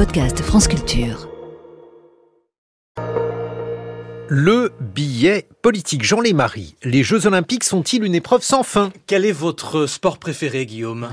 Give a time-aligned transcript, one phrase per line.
[0.00, 1.28] podcast France Culture.
[4.28, 6.04] Le billet politique.
[6.04, 8.94] Jean Lémarie, les Jeux Olympiques sont-ils une épreuve sans fin?
[9.06, 11.10] Quel est votre sport préféré, Guillaume?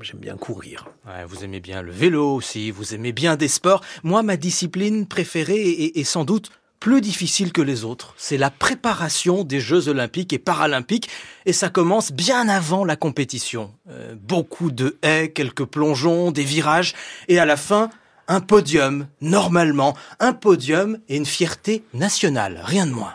[0.00, 0.88] J'aime bien courir.
[1.06, 3.80] Ouais, vous aimez bien le vélo aussi, vous aimez bien des sports.
[4.02, 6.50] Moi, ma discipline préférée est, est sans doute
[6.84, 8.12] plus difficile que les autres.
[8.18, 11.08] C'est la préparation des Jeux olympiques et paralympiques
[11.46, 13.72] et ça commence bien avant la compétition.
[13.88, 16.92] Euh, beaucoup de haies, quelques plongeons, des virages
[17.28, 17.88] et à la fin,
[18.28, 23.14] un podium, normalement, un podium et une fierté nationale, rien de moins.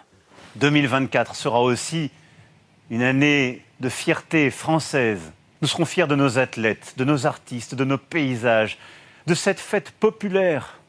[0.56, 2.10] 2024 sera aussi
[2.90, 5.22] une année de fierté française.
[5.62, 8.80] Nous serons fiers de nos athlètes, de nos artistes, de nos paysages,
[9.28, 10.80] de cette fête populaire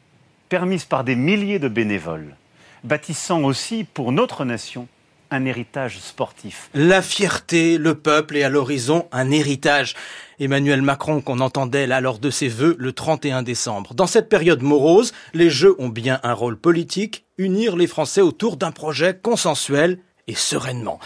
[0.49, 2.35] permise par des milliers de bénévoles
[2.83, 4.87] bâtissant aussi pour notre nation
[5.31, 6.69] un héritage sportif.
[6.73, 9.95] La fierté, le peuple et à l'horizon un héritage.
[10.39, 13.93] Emmanuel Macron qu'on entendait là lors de ses vœux le 31 décembre.
[13.93, 18.57] Dans cette période morose, les Jeux ont bien un rôle politique, unir les Français autour
[18.57, 20.99] d'un projet consensuel et sereinement.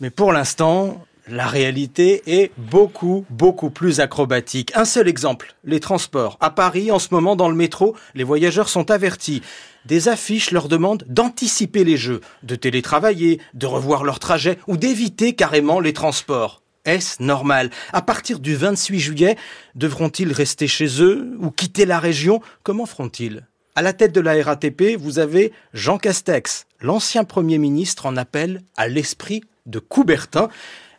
[0.00, 4.72] Mais pour l'instant, la réalité est beaucoup, beaucoup plus acrobatique.
[4.74, 6.36] Un seul exemple, les transports.
[6.40, 9.42] À Paris, en ce moment, dans le métro, les voyageurs sont avertis.
[9.86, 15.34] Des affiches leur demandent d'anticiper les jeux, de télétravailler, de revoir leur trajet ou d'éviter
[15.34, 16.62] carrément les transports.
[16.84, 17.70] Est-ce normal?
[17.92, 19.36] À partir du 28 juillet,
[19.74, 22.40] devront-ils rester chez eux ou quitter la région?
[22.62, 23.46] Comment feront-ils?
[23.74, 26.66] À la tête de la RATP, vous avez Jean Castex.
[26.80, 30.48] L'ancien Premier ministre en appelle à l'esprit de Coubertin.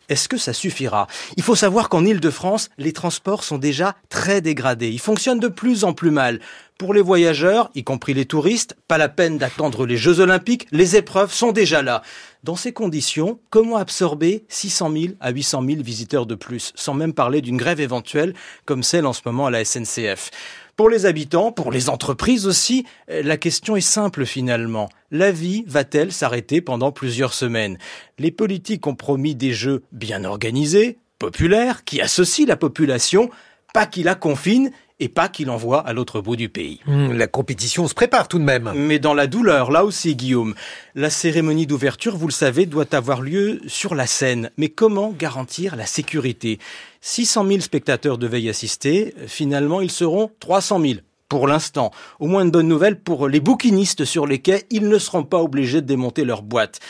[0.08, 1.06] Est-ce que ça suffira?
[1.36, 4.90] Il faut savoir qu'en Île-de-France, les transports sont déjà très dégradés.
[4.90, 6.40] Ils fonctionnent de plus en plus mal.
[6.78, 10.96] Pour les voyageurs, y compris les touristes, pas la peine d'attendre les Jeux Olympiques, les
[10.96, 12.02] épreuves sont déjà là.
[12.44, 17.14] Dans ces conditions, comment absorber 600 000 à 800 000 visiteurs de plus, sans même
[17.14, 18.34] parler d'une grève éventuelle
[18.66, 20.30] comme celle en ce moment à la SNCF
[20.76, 24.90] pour les habitants, pour les entreprises aussi, la question est simple finalement.
[25.10, 27.78] La vie va-t-elle s'arrêter pendant plusieurs semaines?
[28.18, 33.30] Les politiques ont promis des jeux bien organisés, populaires, qui associent la population,
[33.72, 36.80] pas qui la confinent et pas qu'il envoie à l'autre bout du pays.
[36.86, 38.72] Mmh, la compétition se prépare tout de même.
[38.74, 40.54] Mais dans la douleur, là aussi, Guillaume.
[40.94, 44.50] La cérémonie d'ouverture, vous le savez, doit avoir lieu sur la scène.
[44.56, 46.58] Mais comment garantir la sécurité?
[47.02, 49.14] 600 000 spectateurs devaient y assister.
[49.26, 50.94] Finalement, ils seront 300 000
[51.28, 51.90] pour l'instant.
[52.18, 55.42] Au moins une bonne nouvelle pour les bouquinistes sur les quais, ils ne seront pas
[55.42, 56.80] obligés de démonter leur boîte.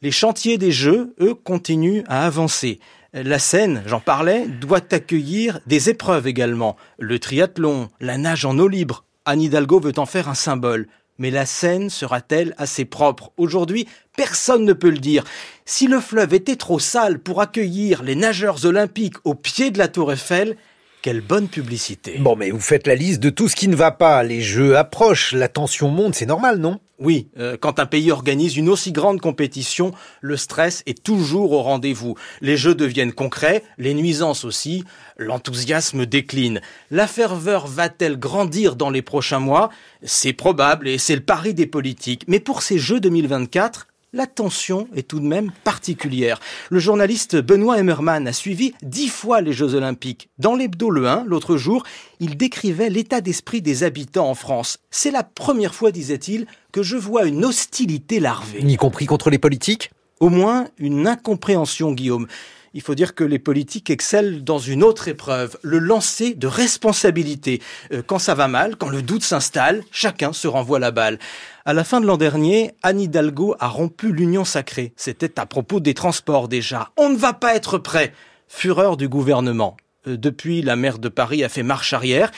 [0.00, 2.78] Les chantiers des jeux, eux, continuent à avancer.
[3.14, 6.76] La Seine, j'en parlais, doit accueillir des épreuves également.
[6.98, 9.04] Le triathlon, la nage en eau libre.
[9.24, 10.88] Anne Hidalgo veut en faire un symbole.
[11.16, 15.24] Mais la Seine sera-t-elle assez propre Aujourd'hui, personne ne peut le dire.
[15.64, 19.88] Si le fleuve était trop sale pour accueillir les nageurs olympiques au pied de la
[19.88, 20.58] tour Eiffel,
[21.00, 22.18] quelle bonne publicité.
[22.18, 24.22] Bon, mais vous faites la liste de tout ce qui ne va pas.
[24.22, 26.78] Les jeux approchent, la tension monte, c'est normal, non?
[27.00, 31.62] Oui, euh, quand un pays organise une aussi grande compétition, le stress est toujours au
[31.62, 32.16] rendez-vous.
[32.40, 34.84] Les jeux deviennent concrets, les nuisances aussi,
[35.16, 36.60] l'enthousiasme décline.
[36.90, 39.70] La ferveur va-t-elle grandir dans les prochains mois?
[40.02, 42.24] C'est probable et c'est le pari des politiques.
[42.26, 46.40] Mais pour ces Jeux 2024, la tension est tout de même particulière.
[46.70, 50.30] Le journaliste Benoît Emmerman a suivi dix fois les Jeux Olympiques.
[50.38, 51.84] Dans l'hebdo Le 1, l'autre jour,
[52.20, 54.78] il décrivait l'état d'esprit des habitants en France.
[54.90, 58.60] C'est la première fois, disait-il, que je vois une hostilité larvée.
[58.62, 59.90] Y compris contre les politiques?
[60.20, 62.26] Au moins une incompréhension, Guillaume
[62.74, 67.60] il faut dire que les politiques excellent dans une autre épreuve, le lancer de responsabilité.
[67.92, 71.18] Euh, quand ça va mal, quand le doute s'installe, chacun se renvoie la balle.
[71.64, 74.92] À la fin de l'an dernier, Anne Hidalgo a rompu l'union sacrée.
[74.96, 76.90] C'était à propos des transports déjà.
[76.96, 78.12] On ne va pas être prêt.
[78.48, 79.76] Fureur du gouvernement.
[80.06, 82.30] Euh, depuis, la maire de Paris a fait marche arrière.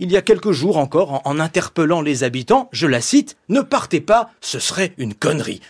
[0.00, 4.00] Il y a quelques jours encore, en interpellant les habitants, je la cite, Ne partez
[4.00, 5.60] pas, ce serait une connerie.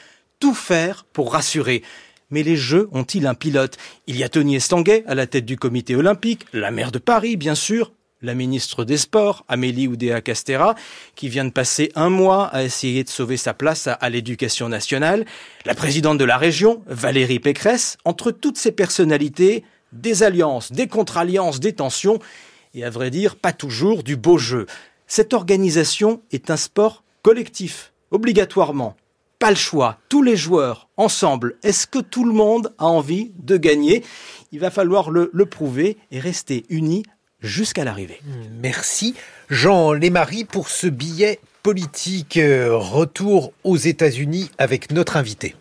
[0.40, 1.82] Tout faire pour rassurer.
[2.30, 3.76] Mais les Jeux ont-ils un pilote?
[4.06, 7.36] Il y a Tony Estanguet à la tête du comité olympique, la maire de Paris,
[7.36, 7.92] bien sûr,
[8.24, 10.74] la ministre des Sports, Amélie Oudéa-Castera,
[11.14, 15.24] qui vient de passer un mois à essayer de sauver sa place à, l'éducation nationale,
[15.66, 21.60] la présidente de la région, Valérie Pécresse, entre toutes ces personnalités, des alliances, des contre-alliances,
[21.60, 22.18] des tensions,
[22.74, 24.66] et à vrai dire, pas toujours du beau jeu.
[25.06, 28.96] Cette organisation est un sport collectif, obligatoirement
[29.38, 29.98] pas le choix.
[30.08, 34.04] Tous les joueurs ensemble, est-ce que tout le monde a envie de gagner?
[34.52, 37.04] Il va falloir le, prouver et rester unis
[37.40, 38.20] jusqu'à l'arrivée.
[38.60, 39.14] Merci
[39.50, 42.38] Jean Lémarie pour ce billet politique.
[42.38, 45.54] Retour aux États-Unis avec notre invité.